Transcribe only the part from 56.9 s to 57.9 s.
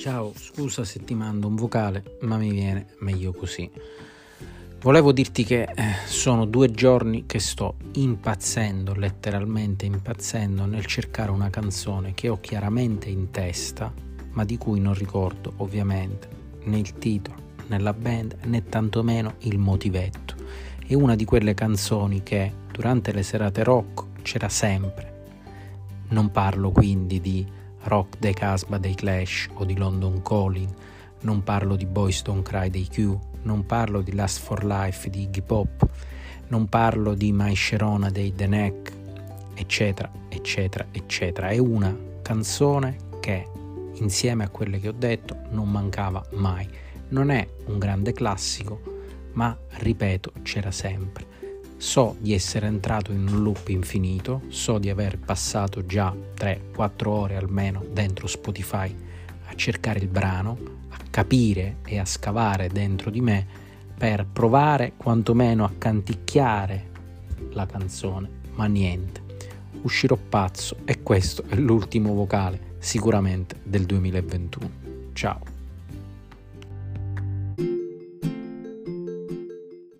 ore almeno